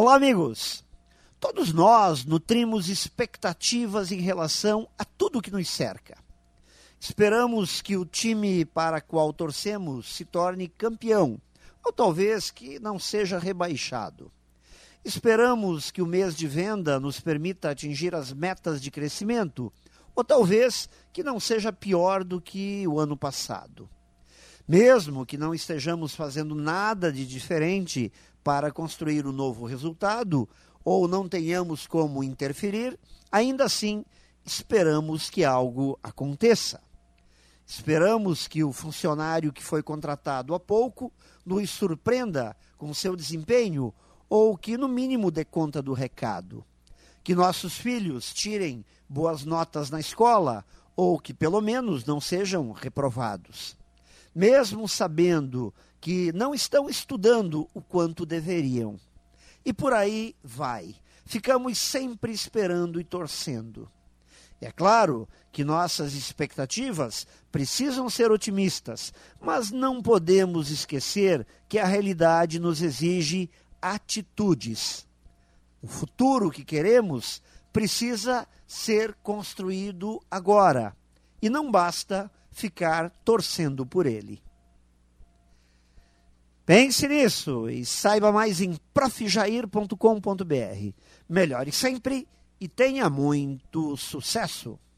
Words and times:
Olá, 0.00 0.14
amigos! 0.14 0.84
Todos 1.40 1.72
nós 1.72 2.24
nutrimos 2.24 2.88
expectativas 2.88 4.12
em 4.12 4.20
relação 4.20 4.88
a 4.96 5.04
tudo 5.04 5.42
que 5.42 5.50
nos 5.50 5.68
cerca. 5.68 6.16
Esperamos 7.00 7.82
que 7.82 7.96
o 7.96 8.04
time 8.04 8.64
para 8.64 9.00
qual 9.00 9.32
torcemos 9.32 10.14
se 10.14 10.24
torne 10.24 10.68
campeão, 10.68 11.42
ou 11.84 11.92
talvez 11.92 12.48
que 12.48 12.78
não 12.78 12.96
seja 12.96 13.40
rebaixado. 13.40 14.30
Esperamos 15.04 15.90
que 15.90 16.00
o 16.00 16.06
mês 16.06 16.36
de 16.36 16.46
venda 16.46 17.00
nos 17.00 17.18
permita 17.18 17.68
atingir 17.68 18.14
as 18.14 18.32
metas 18.32 18.80
de 18.80 18.92
crescimento, 18.92 19.72
ou 20.14 20.22
talvez 20.22 20.88
que 21.12 21.24
não 21.24 21.40
seja 21.40 21.72
pior 21.72 22.22
do 22.22 22.40
que 22.40 22.86
o 22.86 23.00
ano 23.00 23.16
passado. 23.16 23.90
Mesmo 24.68 25.24
que 25.24 25.38
não 25.38 25.54
estejamos 25.54 26.14
fazendo 26.14 26.54
nada 26.54 27.10
de 27.10 27.26
diferente 27.26 28.12
para 28.44 28.70
construir 28.70 29.24
o 29.24 29.30
um 29.30 29.32
novo 29.32 29.64
resultado, 29.64 30.46
ou 30.84 31.08
não 31.08 31.26
tenhamos 31.26 31.86
como 31.86 32.22
interferir, 32.22 32.98
ainda 33.32 33.64
assim 33.64 34.04
esperamos 34.44 35.30
que 35.30 35.42
algo 35.42 35.98
aconteça. 36.02 36.82
Esperamos 37.66 38.46
que 38.46 38.62
o 38.62 38.70
funcionário 38.70 39.54
que 39.54 39.64
foi 39.64 39.82
contratado 39.82 40.54
há 40.54 40.60
pouco 40.60 41.10
nos 41.46 41.70
surpreenda 41.70 42.54
com 42.76 42.92
seu 42.92 43.16
desempenho 43.16 43.92
ou 44.28 44.56
que, 44.56 44.76
no 44.76 44.88
mínimo, 44.88 45.30
dê 45.30 45.46
conta 45.46 45.80
do 45.80 45.94
recado. 45.94 46.62
Que 47.24 47.34
nossos 47.34 47.78
filhos 47.78 48.34
tirem 48.34 48.84
boas 49.08 49.44
notas 49.44 49.88
na 49.88 49.98
escola 49.98 50.62
ou 50.94 51.18
que, 51.18 51.32
pelo 51.32 51.60
menos, 51.62 52.04
não 52.04 52.20
sejam 52.20 52.70
reprovados. 52.72 53.78
Mesmo 54.38 54.88
sabendo 54.88 55.74
que 56.00 56.30
não 56.32 56.54
estão 56.54 56.88
estudando 56.88 57.68
o 57.74 57.82
quanto 57.82 58.24
deveriam. 58.24 58.96
E 59.64 59.72
por 59.72 59.92
aí 59.92 60.36
vai. 60.44 60.94
Ficamos 61.26 61.76
sempre 61.76 62.30
esperando 62.30 63.00
e 63.00 63.04
torcendo. 63.04 63.90
É 64.60 64.70
claro 64.70 65.28
que 65.50 65.64
nossas 65.64 66.14
expectativas 66.14 67.26
precisam 67.50 68.08
ser 68.08 68.30
otimistas, 68.30 69.12
mas 69.40 69.72
não 69.72 70.00
podemos 70.00 70.70
esquecer 70.70 71.44
que 71.68 71.76
a 71.76 71.84
realidade 71.84 72.60
nos 72.60 72.80
exige 72.80 73.50
atitudes. 73.82 75.04
O 75.82 75.88
futuro 75.88 76.48
que 76.48 76.64
queremos 76.64 77.42
precisa 77.72 78.46
ser 78.68 79.16
construído 79.20 80.22
agora 80.30 80.96
e 81.42 81.50
não 81.50 81.72
basta 81.72 82.30
ficar 82.58 83.10
torcendo 83.24 83.86
por 83.86 84.04
ele. 84.04 84.42
Pense 86.66 87.08
nisso 87.08 87.70
e 87.70 87.86
saiba 87.86 88.30
mais 88.30 88.60
em 88.60 88.76
profjair.com.br. 88.92 90.92
Melhore 91.28 91.72
sempre 91.72 92.28
e 92.60 92.68
tenha 92.68 93.08
muito 93.08 93.96
sucesso! 93.96 94.78